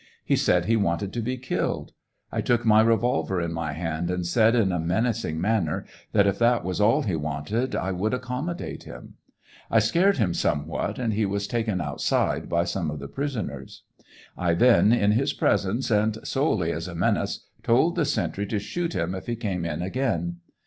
[0.25, 1.91] He said he wanted to be killed.
[2.31, 6.39] I took my revolver in my hand and said, in a menacing manner, that if
[6.39, 9.17] that was all he wanted I would accommodate him.
[9.69, 13.83] I scared him somewhat, and he was taken outside by some of the prisoners.
[14.35, 18.93] I then, in his presence, and solely as a menace, told the sentry to shoot
[18.95, 20.37] him if he came in again.